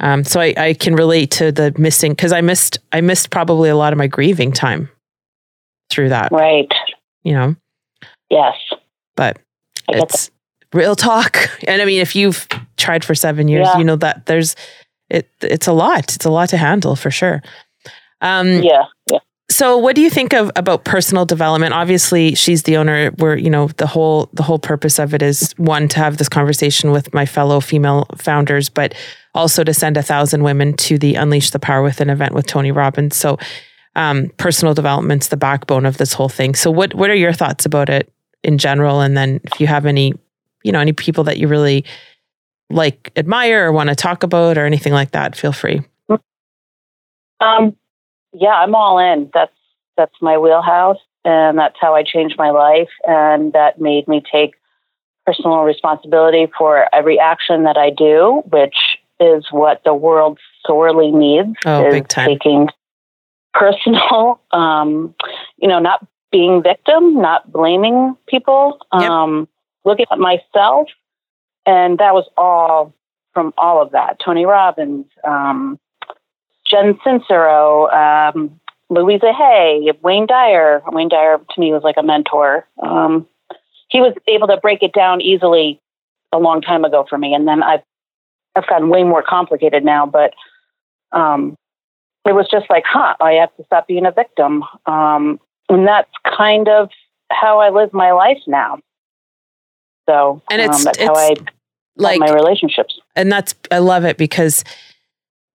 [0.00, 3.68] um, so I, I can relate to the missing because I missed I missed probably
[3.68, 4.88] a lot of my grieving time
[5.90, 6.32] through that.
[6.32, 6.72] Right.
[7.24, 7.56] You know.
[8.30, 8.54] Yes.
[9.16, 9.38] But
[9.88, 10.30] it's
[10.72, 12.46] real talk, and I mean, if you've
[12.76, 13.78] tried for seven years, yeah.
[13.78, 14.56] you know that there's
[15.08, 15.28] it.
[15.40, 16.14] It's a lot.
[16.14, 17.42] It's a lot to handle for sure.
[18.20, 18.84] Um, yeah.
[19.10, 19.18] Yeah.
[19.50, 21.74] So what do you think of about personal development?
[21.74, 25.52] Obviously, she's the owner where, you know, the whole the whole purpose of it is
[25.56, 28.94] one to have this conversation with my fellow female founders, but
[29.34, 32.70] also to send a thousand women to the Unleash the Power Within event with Tony
[32.70, 33.16] Robbins.
[33.16, 33.38] So
[33.96, 36.54] um, personal development's the backbone of this whole thing.
[36.54, 38.12] So what what are your thoughts about it
[38.44, 39.00] in general?
[39.00, 40.14] And then if you have any,
[40.62, 41.84] you know, any people that you really
[42.70, 45.82] like admire or want to talk about or anything like that, feel free.
[47.40, 47.76] Um,
[48.32, 49.30] yeah, I'm all in.
[49.32, 49.52] That's
[49.96, 54.54] that's my wheelhouse, and that's how I changed my life, and that made me take
[55.26, 58.76] personal responsibility for every action that I do, which
[59.18, 61.56] is what the world sorely needs.
[61.66, 62.28] Oh, is big time.
[62.28, 62.68] Taking
[63.52, 65.14] personal, um,
[65.58, 69.48] you know, not being victim, not blaming people, um,
[69.84, 70.88] looking at myself,
[71.66, 72.94] and that was all
[73.34, 74.18] from all of that.
[74.24, 75.78] Tony Robbins, um,
[76.70, 80.82] Jen Sincero, um, Louise Hay, Wayne Dyer.
[80.86, 82.66] Wayne Dyer to me was like a mentor.
[82.82, 83.26] Um,
[83.88, 85.80] he was able to break it down easily
[86.32, 87.82] a long time ago for me, and then I've
[88.56, 90.06] I've gotten way more complicated now.
[90.06, 90.34] But
[91.12, 91.56] um,
[92.26, 94.64] it was just like, huh, I have to stop being a victim.
[94.86, 96.90] Um, and that's kind of
[97.30, 98.78] how I live my life now.
[100.08, 101.34] So, and it's, um, that's it's how I
[101.96, 102.98] like my relationships.
[103.14, 104.64] and that's I love it because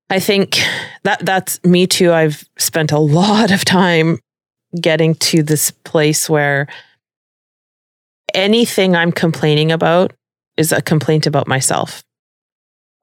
[0.09, 0.59] I think
[1.03, 2.13] that that's me too.
[2.13, 4.19] I've spent a lot of time
[4.79, 6.67] getting to this place where
[8.33, 10.13] anything I'm complaining about
[10.57, 12.03] is a complaint about myself.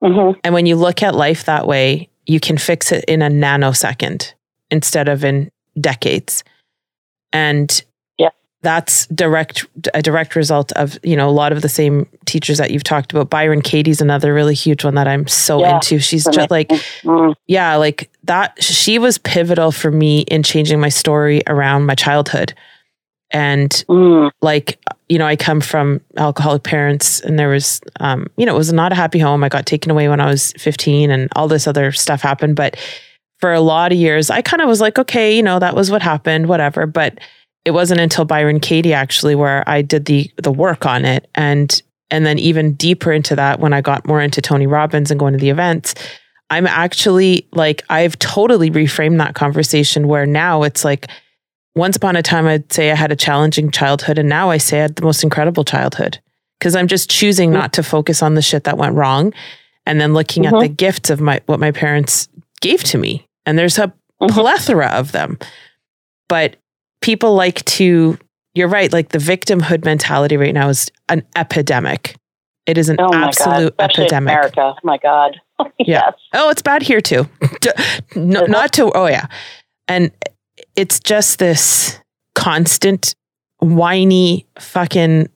[0.01, 3.29] hmm And when you look at life that way, you can fix it in a
[3.29, 4.33] nanosecond
[4.71, 6.43] instead of in decades.
[7.31, 7.83] And.
[8.63, 12.71] That's direct a direct result of, you know, a lot of the same teachers that
[12.71, 13.29] you've talked about.
[13.29, 15.75] Byron Katie's another really huge one that I'm so Yeah.
[15.75, 15.99] into.
[15.99, 16.69] She's just like
[17.03, 17.35] Mm.
[17.47, 22.53] yeah, like that she was pivotal for me in changing my story around my childhood.
[23.31, 24.31] And Mm.
[24.41, 28.57] like you know i come from alcoholic parents and there was um you know it
[28.57, 31.47] was not a happy home i got taken away when i was 15 and all
[31.47, 32.77] this other stuff happened but
[33.39, 35.91] for a lot of years i kind of was like okay you know that was
[35.91, 37.19] what happened whatever but
[37.65, 41.81] it wasn't until byron katie actually where i did the the work on it and
[42.11, 45.33] and then even deeper into that when i got more into tony robbins and going
[45.33, 45.95] to the events
[46.49, 51.07] i'm actually like i've totally reframed that conversation where now it's like
[51.75, 54.77] once upon a time I'd say I had a challenging childhood and now I say
[54.77, 56.19] I had the most incredible childhood
[56.59, 59.33] because I'm just choosing not to focus on the shit that went wrong
[59.87, 60.61] and then looking at Mhm.
[60.61, 62.29] the gifts of my what my parents
[62.61, 64.29] gave to me and there's a Mhm.
[64.29, 65.39] plethora of them
[66.29, 66.57] but
[67.03, 68.17] people like to
[68.55, 72.15] you're right like the victimhood mentality right now is an epidemic
[72.65, 73.91] it is an Oh absolute God.
[73.91, 74.61] Epidemic America.
[74.61, 75.39] Oh my God.
[75.59, 76.01] Oh, yeah.
[76.07, 76.13] yes.
[76.33, 77.29] Oh, it's bad here too.
[78.15, 78.91] No, not to.
[78.93, 79.27] Oh yeah,
[79.87, 80.09] and
[80.75, 81.99] it's just this
[82.33, 83.13] constant
[83.59, 85.29] whiny fucking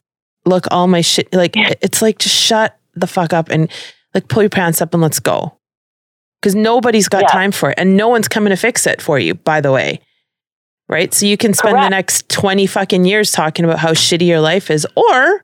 [0.46, 0.66] look.
[0.72, 1.32] All my shit.
[1.34, 1.74] Like Yeah.
[1.82, 3.70] it's like just shut the fuck up and
[4.16, 5.60] like pull your pants up and let's go.
[6.42, 7.28] Because nobody's got Yeah.
[7.28, 9.36] time for it, and no one's coming to fix it for you.
[9.36, 10.00] By the way.
[10.90, 11.14] Right.
[11.14, 14.72] So you can spend the next 20 fucking years talking about how shitty your life
[14.72, 15.44] is, or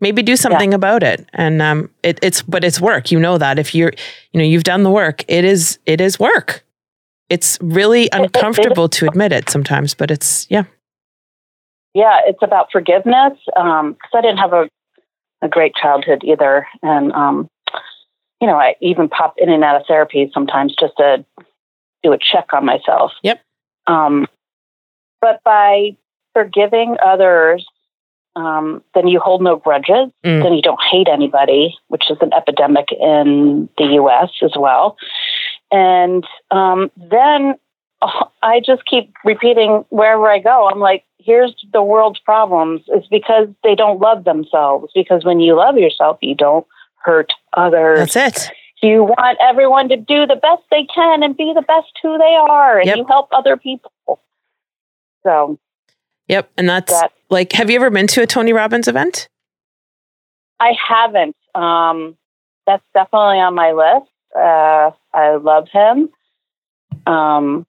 [0.00, 1.28] maybe do something about it.
[1.34, 3.10] And um it, it's but it's work.
[3.10, 3.58] You know that.
[3.58, 3.92] If you're
[4.32, 5.24] you know, you've done the work.
[5.28, 6.64] It is it is work.
[7.28, 10.64] It's really uncomfortable to admit it sometimes, but it's yeah.
[11.94, 13.38] Yeah, it's about forgiveness.
[13.46, 14.68] Because I didn't have a,
[15.42, 16.66] a great childhood either.
[16.82, 17.48] And, um,
[18.40, 21.24] you know, I even pop in and out of therapy sometimes just to
[22.02, 23.12] do a check on myself.
[23.22, 23.40] Yep.
[23.86, 24.26] Um,
[25.22, 25.96] but by
[26.34, 27.64] forgiving others,
[28.36, 30.10] um, then you hold no grudges.
[30.24, 30.42] Mm.
[30.42, 34.30] Then you don't hate anybody, which is an epidemic in the U.S.
[34.42, 34.96] as well.
[35.70, 37.54] And um, then
[38.02, 40.68] uh, I just keep repeating wherever I go.
[40.68, 42.82] I'm like, here's the world's problems.
[42.88, 44.92] It's because they don't love themselves.
[44.94, 46.66] Because when you love yourself, you don't
[47.04, 48.12] hurt others.
[48.12, 48.52] That's it.
[48.82, 52.34] You want everyone to do the best they can and be the best who they
[52.34, 52.96] are, and Yep.
[52.96, 53.92] you help other people.
[55.22, 55.58] So
[56.28, 56.50] Yep.
[56.56, 59.28] And that's that like have you ever been to a Tony Robbins event?
[60.60, 61.36] I haven't.
[61.54, 62.16] Um,
[62.66, 64.10] that's definitely on my list.
[64.34, 66.08] Uh, I love him.
[67.06, 67.66] Um,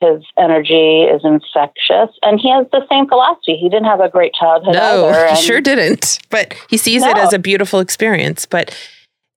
[0.00, 3.56] his energy is infectious, and he has the same philosophy.
[3.56, 5.26] He didn't have a great childhood No, either.
[5.28, 6.20] and- sure didn't.
[6.30, 8.46] But he sees it as a beautiful experience.
[8.46, 8.76] But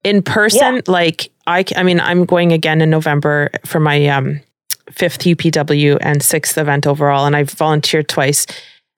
[0.04, 4.40] in person, like I, I mean, I'm going again in November for my um,
[4.90, 8.46] fifth UPW and sixth event overall, and I've volunteered twice.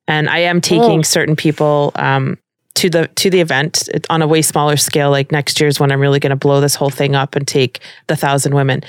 [0.08, 1.06] And I am taking Mm.
[1.06, 2.38] certain people um,
[2.76, 5.10] to the to the event on a way smaller scale.
[5.12, 7.80] Like next year's when I'm really going to blow this whole thing up and take
[8.08, 8.82] the thousand women.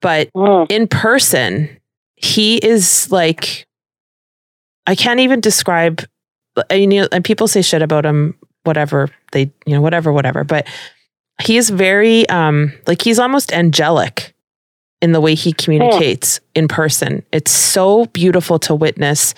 [0.00, 1.68] But Mm, in person,
[2.16, 3.66] he is like,
[4.86, 6.04] I can't even describe.
[6.70, 10.44] You know, and people say shit about him, whatever they, you know, whatever, whatever.
[10.44, 10.66] But
[11.42, 14.34] he is very, um, like he's almost angelic
[15.02, 16.44] in the way he communicates hmm.
[16.54, 17.24] in person.
[17.32, 19.34] It's so beautiful to witness.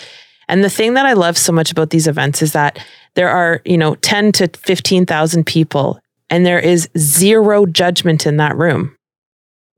[0.49, 3.61] And the thing that I love so much about these events is that there are,
[3.65, 8.97] you know, 10 to 15,000 people and there is zero judgment in that room.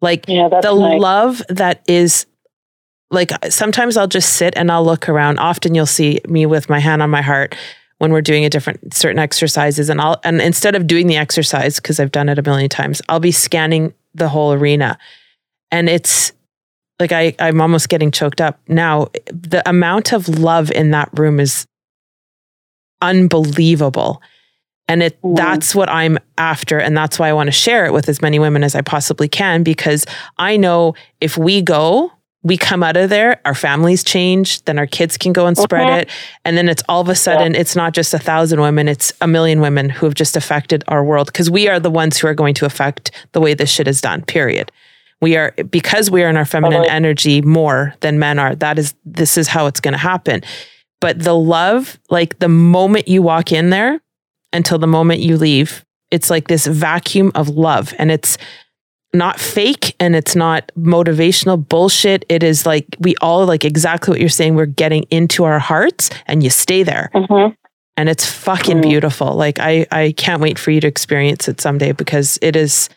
[0.01, 1.01] Like yeah, the nice.
[1.01, 2.27] love that is
[3.11, 5.39] like sometimes I'll just sit and I'll look around.
[5.39, 7.57] Often you'll see me with my hand on my heart
[7.99, 11.77] when we're doing a different certain exercises and I'll and instead of doing the exercise
[11.77, 14.99] because I've done it a million times, I'll be scanning the whole arena.
[15.75, 16.31] And it's
[17.01, 19.09] like I I'm almost getting choked up now.
[19.27, 21.67] The amount of love in that room is
[23.03, 24.23] unbelievable.
[24.87, 28.09] And it that's what I'm after and that's why I want to share it with
[28.09, 30.07] as many women as I possibly can because
[30.39, 32.13] I know if we go,
[32.45, 35.89] we come out of there, our families change, then our kids can go and spread
[35.89, 36.03] Mhm.
[36.03, 36.11] it.
[36.45, 39.27] And then it's all of a sudden, it's not just a thousand women, it's a
[39.27, 42.35] million women who have just affected our world because we are the ones who are
[42.35, 44.71] going to affect the way this shit is done, period.
[45.21, 48.55] We are because we are in our feminine energy more than men are.
[48.55, 50.43] That is this is how it's going to happen.
[51.01, 54.01] But the love, like the moment you walk in there
[54.53, 58.39] until the moment you leave, it's like this vacuum of love and it's
[59.15, 62.25] not fake and it's not motivational bullshit.
[62.29, 64.57] It is like we all like exactly what you're saying.
[64.57, 67.11] We're getting into our hearts and you stay there.
[67.15, 67.55] Mm-hmm.
[67.97, 68.89] And it's fucking mm-hmm.
[68.89, 69.35] beautiful.
[69.35, 72.89] Like I I can't wait for you to experience it someday because it is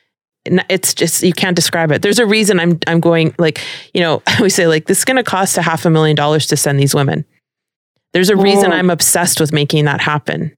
[0.70, 2.02] it's just you can't describe it.
[2.02, 3.62] There's a reason I'm I'm going like,
[3.94, 6.48] you know, we say like this is going to cost a half a million dollars
[6.48, 7.26] to send these women.
[8.14, 8.72] There's a reason.
[8.72, 10.56] I'm obsessed with making that happen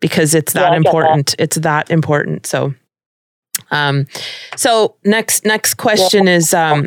[0.00, 1.28] because it's that yeah, important.
[1.28, 1.40] That.
[1.40, 2.46] It's that important.
[2.46, 2.74] So
[3.70, 4.06] um,
[4.56, 6.36] so next next question yeah.
[6.36, 6.86] is um,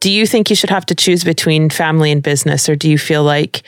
[0.00, 2.98] do you think you should have to choose between family and business or do you
[2.98, 3.62] feel like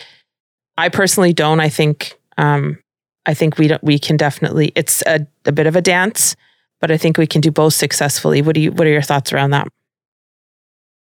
[0.77, 2.79] I personally don't I think um,
[3.27, 6.37] I think we don't, we can definitely it's a, a bit of a dance
[6.81, 9.33] but I think we can do both successfully what do you what are your thoughts
[9.33, 9.69] around that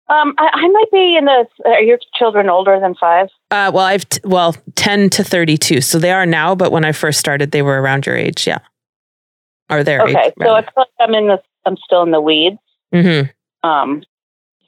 [0.09, 1.45] um, I, I, might be in the.
[1.65, 3.29] Are your children older than five?
[3.49, 6.55] Uh, well, I've t- well ten to thirty-two, so they are now.
[6.55, 8.45] But when I first started, they were around your age.
[8.45, 8.59] Yeah.
[9.69, 10.01] Are there?
[10.01, 12.57] Okay, so I feel like I'm in the I'm still in the weeds.
[12.93, 13.67] Mm-hmm.
[13.67, 14.03] Um,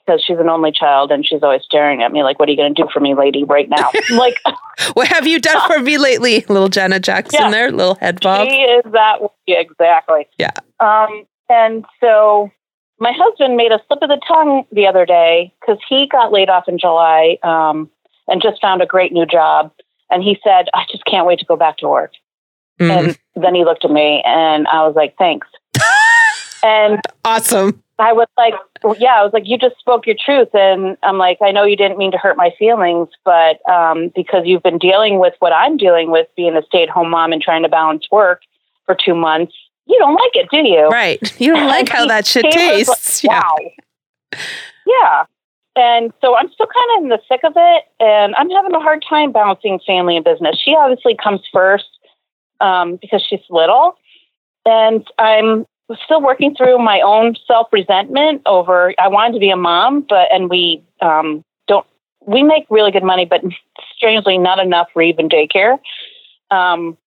[0.06, 2.58] because she's an only child and she's always staring at me like, "What are you
[2.58, 4.38] going to do for me, lady, right now?" like,
[4.94, 7.40] what have you done for me lately, little Janet Jackson?
[7.42, 8.48] Yeah, there, little head bob.
[8.50, 10.28] She is that yeah, exactly.
[10.38, 10.52] Yeah.
[10.80, 12.52] Um, and so
[13.00, 16.50] my husband made a slip of the tongue the other day because he got laid
[16.50, 17.90] off in July um,
[18.28, 19.72] and just found a great new job,
[20.10, 22.12] and he said, "I just can't wait to go back to work."
[22.80, 22.92] Mm.
[22.92, 25.48] And then he looked at me and I was like, thanks.
[26.64, 27.82] and awesome.
[28.00, 28.54] I was like,
[28.94, 30.50] yeah, I was like, you just spoke your truth.
[30.54, 34.44] And I'm like, I know you didn't mean to hurt my feelings, but um, because
[34.46, 37.42] you've been dealing with what I'm dealing with, being a stay at home mom and
[37.42, 38.42] trying to balance work
[38.86, 39.54] for two months,
[39.88, 40.88] you don't like it, do you?
[40.88, 41.20] Right.
[41.40, 43.24] You don't like how that shit tastes.
[43.24, 43.56] Like, wow.
[44.34, 44.40] Yeah.
[44.86, 45.26] yeah.
[45.76, 48.80] And so I'm still kind of in the thick of it, and I'm having a
[48.80, 50.58] hard time balancing family and business.
[50.64, 51.90] She obviously comes first
[52.62, 53.98] um, because she's little.
[54.66, 55.66] And I'm
[56.04, 60.28] still working through my own self resentment over I wanted to be a mom, but
[60.32, 61.86] and we um, don't
[62.26, 63.42] we make really good money, but
[63.96, 65.78] strangely not enough for even daycare.
[66.52, 66.98] Um,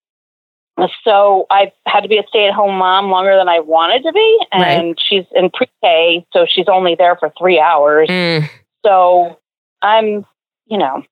[1.03, 4.13] so I've had to be a stay at home mom longer than I wanted to
[4.13, 5.01] be, and right.
[5.09, 8.09] she's in pre K, so she's only there for three hours.
[8.09, 8.49] Mm.
[8.85, 9.39] So
[9.83, 10.25] I'm,
[10.67, 11.03] you know,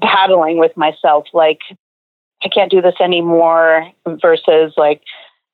[0.00, 1.60] battling with myself like
[2.44, 5.02] I can't do this anymore versus like,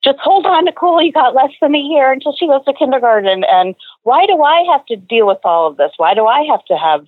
[0.03, 3.45] just hold on, Nicole, you got less than a year until she goes to kindergarten.
[3.45, 5.93] And why do I have to deal with all of this?
[5.99, 7.07] Why do I have to have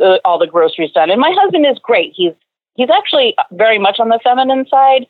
[0.00, 1.10] uh, all the groceries done?
[1.10, 2.12] And my husband is great.
[2.16, 2.32] He's,
[2.74, 5.06] he's actually very much on the feminine side.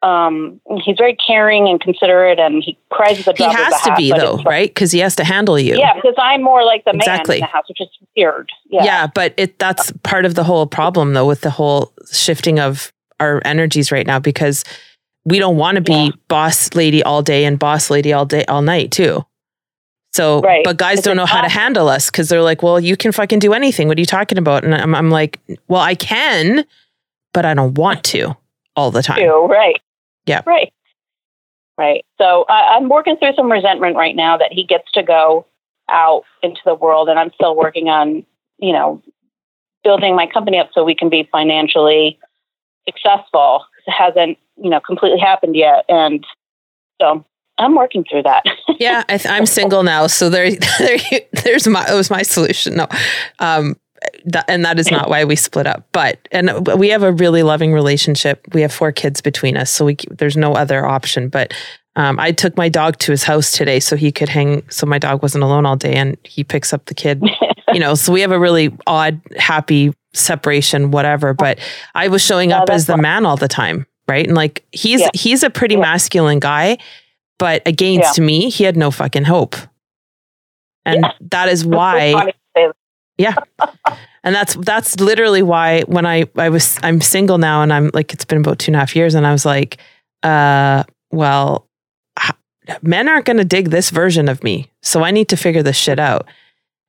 [0.00, 4.12] Um, he's very caring and considerate, and he cries at the He has to be
[4.12, 4.70] though, right?
[4.72, 5.76] Because he has to handle you.
[5.76, 7.40] Yeah, because I'm more like the exactly.
[7.40, 8.48] man in the house, which is weird.
[8.70, 12.60] Yeah, yeah, but it that's part of the whole problem though with the whole shifting
[12.60, 14.62] of our energies right now because
[15.28, 16.10] we don't want to be yeah.
[16.28, 19.24] boss lady all day and boss lady all day all night too.
[20.12, 20.64] So, right.
[20.64, 23.12] but guys it's don't know how to handle us because they're like, well, you can
[23.12, 23.88] fucking do anything.
[23.88, 24.64] What are you talking about?
[24.64, 25.38] And I'm, I'm like,
[25.68, 26.64] well, I can,
[27.32, 28.36] but I don't want to
[28.74, 29.20] all the time.
[29.46, 29.80] right.
[30.26, 30.42] Yeah.
[30.46, 30.72] Right.
[31.76, 32.04] Right.
[32.18, 35.46] So uh, I'm working through some resentment right now that he gets to go
[35.88, 38.26] out into the world and I'm still working on,
[38.58, 39.02] you know,
[39.84, 42.18] building my company up so we can be financially
[42.88, 43.64] successful.
[43.86, 45.84] It hasn't, you know, completely happened yet.
[45.88, 46.26] And
[47.00, 47.24] so
[47.58, 48.44] I'm working through that.
[48.78, 50.98] yeah, I am single now, so there, there,
[51.44, 52.76] there's my it was my solution.
[52.76, 52.86] No,
[53.40, 53.76] um,
[54.26, 55.86] that, and that is not why we split up.
[55.92, 58.46] But and we have a really loving relationship.
[58.52, 61.28] We have four kids between us, so we there's no other option.
[61.28, 61.52] But
[61.96, 64.98] um, I took my dog to his house today so he could hang, so my
[64.98, 67.22] dog wasn't alone all day, and he picks up the kid.
[67.72, 71.34] you know, so we have a really odd, happy separation, whatever.
[71.34, 71.58] But
[71.96, 74.26] I was showing up as the man all the time, right?
[74.26, 75.10] And like he's yeah.
[75.14, 75.82] he's a pretty yeah.
[75.82, 76.78] masculine guy,
[77.38, 78.24] but against yeah.
[78.24, 79.56] me, he had no fucking hope.
[80.84, 82.32] And that is why
[83.18, 83.34] Yeah.
[84.24, 88.12] and that's that's literally why when I I was I'm single now and I'm like
[88.12, 89.78] it's been about two and a half years and I was like,
[90.22, 91.66] uh, well,
[92.80, 95.76] men aren't going to dig this version of me, so I need to figure this
[95.76, 96.28] shit out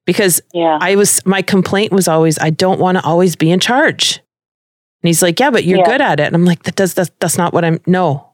[0.06, 0.78] because yeah.
[0.80, 4.22] I was my complaint was always I don't want to always be in charge.
[5.02, 5.86] And he's like, "Yeah, but you're yeah.
[5.86, 8.26] good at it." And I'm like, "That does that's, that's not what I'm no.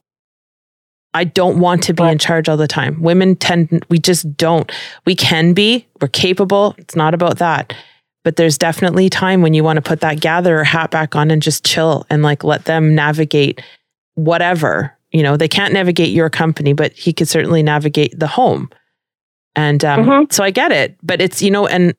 [1.14, 3.00] I don't want to be in charge all the time.
[3.02, 4.70] Women tend we just don't.
[5.06, 6.74] We can be, we're capable.
[6.78, 7.72] It's not about that.
[8.24, 11.40] But there's definitely time when you want to put that gatherer hat back on and
[11.40, 13.62] just chill and like let them navigate
[14.14, 14.92] whatever.
[15.12, 18.68] You know, they can't navigate your company, but he could certainly navigate the home
[19.54, 20.32] And um, Mhm.
[20.32, 21.94] so I get it, but it's, you know, and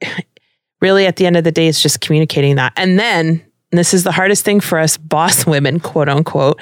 [0.80, 2.72] really at the end of the day, it's just communicating that.
[2.76, 6.60] And then and this is the hardest thing for us boss women, quote unquote,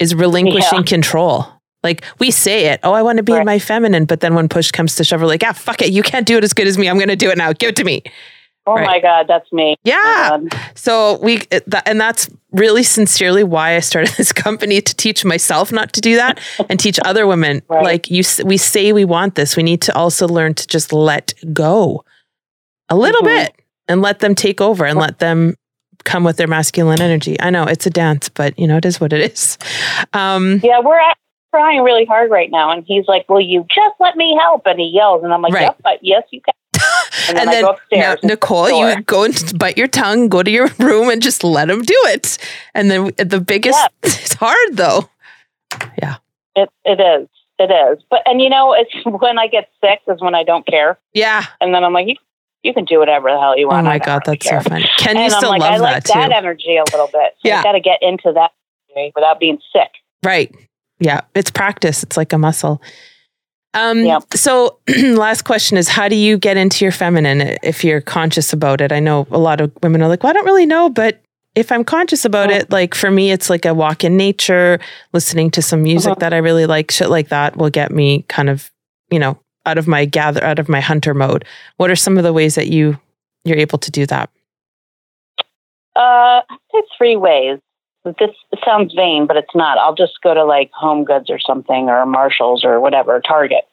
[0.00, 0.84] is relinquishing Yeah.
[0.84, 1.46] control.
[1.82, 4.48] Like we say it, oh, I want to be in my feminine, but then when
[4.48, 6.66] push comes to shove, we're like, ah, fuck it, you can't do it as good
[6.66, 6.88] as me.
[6.88, 7.52] I'm going to do it now.
[7.52, 8.02] Give it to me.
[8.66, 8.86] Oh Right.
[8.86, 9.76] my God, that's me.
[9.84, 10.38] Yeah.
[10.42, 10.48] Oh.
[10.74, 11.42] So we,
[11.84, 16.16] and that's really sincerely why I started this company to teach myself not to do
[16.16, 17.62] that and teach other women.
[17.68, 17.84] Right.
[17.84, 19.56] Like you, we say we want this.
[19.56, 22.04] We need to also learn to just let go
[22.88, 23.26] a little Mhm.
[23.26, 23.52] bit
[23.86, 25.54] and let them take over and let them
[26.06, 27.38] come with their masculine energy.
[27.40, 29.58] I know it's a dance, but you know, it is what it is.
[30.14, 31.18] Um, Yeah, we're at,
[31.50, 32.70] trying really hard right now.
[32.70, 34.62] And he's like, Will you just let me help?
[34.66, 35.22] And he yells.
[35.22, 35.62] And I'm like, Right.
[35.62, 36.54] Yep, but yes, you can.
[37.28, 38.18] And then, and then upstairs.
[38.22, 41.42] now, Nicole, the you go and bite your tongue, go to your room, and just
[41.42, 42.38] let him do it.
[42.74, 45.08] And then the biggest, it's hard though.
[46.00, 46.16] Yeah.
[46.54, 47.28] It, it is.
[47.58, 48.04] It is.
[48.10, 50.98] But, and you know, it's when I get sick is when I don't care.
[51.14, 51.44] Yeah.
[51.60, 52.16] And then I'm like, You,
[52.62, 53.86] you can do whatever the hell you want.
[53.86, 54.62] Oh my God, that's care.
[54.62, 54.88] so funny.
[54.98, 57.34] Ken, you still I'm like, love I like that that energy a little bit.
[57.38, 57.62] So Yeah.
[57.62, 58.50] Got to get into that
[59.14, 59.90] without being sick.
[60.24, 60.54] Right.
[60.98, 61.20] Yeah.
[61.34, 62.02] It's practice.
[62.02, 62.80] It's like a muscle.
[63.74, 64.22] Um, Yep.
[64.34, 68.80] So, last question is how do you get into your feminine if you're conscious about
[68.80, 68.90] it?
[68.90, 71.20] I know a lot of women are like, well, I don't really know, but
[71.54, 72.60] if I'm conscious about Mhm.
[72.60, 74.78] it, like for me, it's like a walk in nature,
[75.12, 76.18] listening to some music Mhm.
[76.20, 78.70] that I really like, shit like that will get me kind of,
[79.10, 81.44] you know, out of my gather, out of my hunter mode.
[81.76, 82.98] What are some of the ways that you
[83.44, 84.30] you're able to do that?
[85.94, 86.40] Uh,
[86.96, 87.58] three ways.
[88.04, 88.30] This
[88.64, 89.78] sounds vain, but it's not.
[89.78, 93.64] I'll just go to like Home Goods or something, or Marshalls or whatever, Target,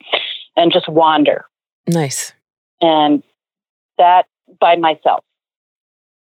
[0.55, 1.45] and just wander,
[1.87, 2.33] Nice.
[2.81, 3.21] and
[3.99, 4.25] that
[4.59, 5.23] by myself.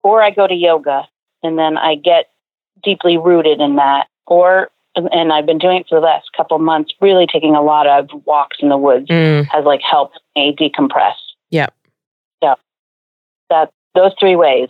[0.02, 1.06] Or I go to yoga,
[1.42, 2.30] and then I get
[2.82, 4.06] deeply rooted in that.
[4.26, 6.92] Or and I've been doing it for the last couple of months.
[7.00, 11.14] Really taking a lot of walks in the woods Mm, has like helped me decompress.
[11.50, 11.66] Yeah.
[12.42, 12.54] So
[13.50, 14.68] that those three ways.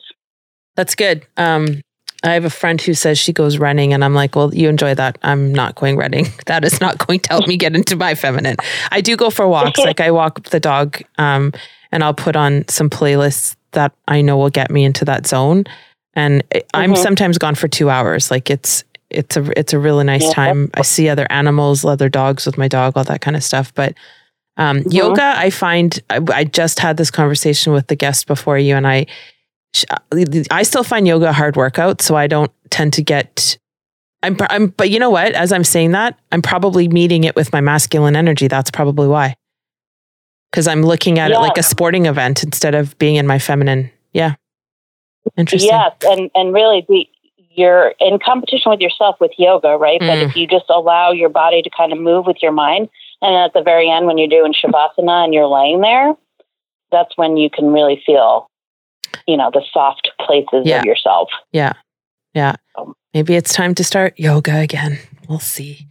[0.76, 1.26] that's good.
[1.36, 1.80] Um,
[2.22, 4.94] I have a friend who says she goes running, and I'm like, well, you enjoy
[4.94, 5.16] that.
[5.22, 6.26] I'm not going running.
[6.46, 8.56] That is not going to help me get into my feminine.
[8.90, 9.78] I do go for walks.
[9.84, 11.52] Like I walk the dog, um,
[11.92, 15.64] and I'll put on some playlists that I know will get me into that zone.
[16.14, 16.98] And I- I'm Mhm.
[16.98, 18.30] sometimes gone for two hours.
[18.30, 20.32] Like it's it's a it's a really nice Yeah.
[20.32, 20.70] time.
[20.74, 23.72] I see other animals, other dogs with my dog, all that kind of stuff.
[23.74, 23.94] But
[24.56, 24.92] um, Mhm.
[24.92, 28.86] yoga, I find I, I just had this conversation with the guest before you, and
[28.86, 29.06] I
[30.50, 33.56] I still find yoga a hard workout, so I don't tend to get.
[34.22, 35.32] I'm, I'm, but you know what?
[35.32, 38.48] As I'm saying that, I'm probably meeting it with my masculine energy.
[38.48, 39.36] That's probably why.
[40.50, 43.90] Because I'm looking at it like a sporting event instead of being in my feminine.
[44.12, 44.34] Yeah.
[45.38, 45.70] Interesting.
[45.70, 47.06] Yes, and and really, the,
[47.50, 49.98] you're in competition with yourself with yoga, right?
[50.00, 50.28] But Mm.
[50.28, 52.88] if you just allow your body to kind of move with your mind,
[53.20, 56.14] and at the very end, when you're doing shavasana and you're laying there,
[56.92, 58.48] that's when you can really feel,
[59.26, 60.78] you know, the soft places Yeah.
[60.78, 61.28] of yourself.
[61.52, 61.72] Yeah.
[62.34, 62.54] Yeah.
[62.78, 64.98] Um, Maybe it's time to start yoga again.
[65.28, 65.88] We'll see.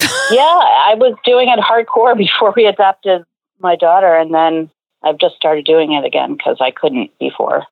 [0.30, 3.24] yeah, I was doing it hardcore before we adopted
[3.60, 4.70] my daughter, and then
[5.04, 7.66] I've just started doing it again because I couldn't before.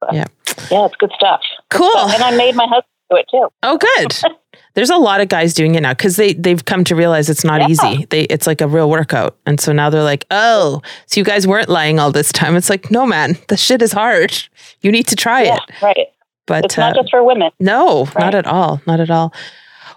[0.00, 0.24] But, Yeah.
[0.70, 1.40] yeah, it's good stuff.
[1.70, 1.90] Cool.
[1.96, 3.48] And I made my husband do it too.
[3.62, 4.16] Oh, good.
[4.74, 7.42] There's a lot of guys doing it now because they they've come to realize it's
[7.44, 7.68] not Yeah.
[7.68, 8.06] easy.
[8.10, 11.44] They it's like a real workout, and so now they're like, oh, so you guys
[11.46, 12.54] weren't lying all this time.
[12.56, 14.32] It's like, no, man, the shit is hard.
[14.80, 15.82] You need to try Yeah, it.
[15.82, 16.06] right.
[16.46, 17.50] But It's not uh, just for women.
[17.58, 18.18] no, Right.
[18.20, 19.32] not at all, not at all.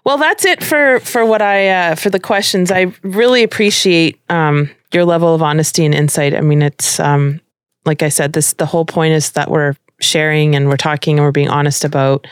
[0.06, 2.72] Well, that's it for for what I uh, for the questions.
[2.72, 6.34] I really appreciate um, your level of honesty and insight.
[6.36, 7.40] I mean, it's um,
[7.86, 11.26] like I said, this the whole point is that we're sharing and we're talking and
[11.26, 12.28] we're being honest about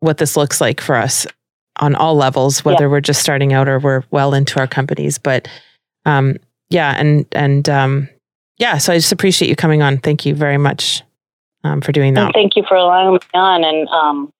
[0.00, 1.26] what this looks like for us
[1.80, 5.18] on all levels, whether we're just starting out or we're well into our companies.
[5.18, 5.48] But
[6.04, 6.36] um,
[6.70, 8.08] yeah, and and um,
[8.58, 9.98] yeah, so I just appreciate you coming on.
[9.98, 11.02] Thank you very much
[11.64, 12.26] um, for doing that.
[12.26, 13.64] And thank you for allowing me on.
[13.64, 14.32] And um,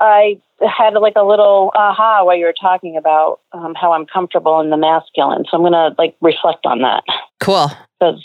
[0.00, 4.60] I had like a little aha while you were talking about um, how I'm comfortable
[4.60, 5.44] in the masculine.
[5.48, 7.04] So I'm going to like reflect on that
[7.40, 7.70] Cool.
[8.00, 8.24] because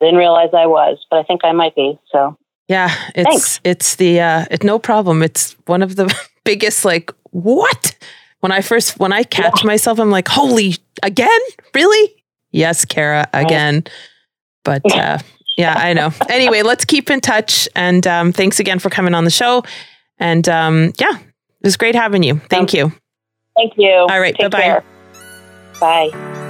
[0.00, 1.98] didn't realize I was, but I think I might be.
[2.12, 2.36] So
[2.68, 3.60] Yeah, it's Thanks.
[3.64, 5.22] it's the uh it, no problem.
[5.22, 6.12] It's one of the
[6.44, 7.94] biggest like what?
[8.40, 11.40] When I first when I catch myself I'm like, "Holy, again?
[11.74, 12.12] Really?"
[12.50, 13.84] Yes, Kara, again.
[14.64, 15.18] But uh
[15.56, 16.10] yeah, I know.
[16.28, 19.62] Anyway, let's keep in touch and um thanks again for coming on the show.
[20.18, 22.40] And um yeah, it was great having you.
[22.50, 22.92] Thank you.
[23.56, 23.92] thank you.
[23.92, 24.62] All right, Take bye-bye.
[24.62, 24.84] care.
[25.80, 26.45] Bye.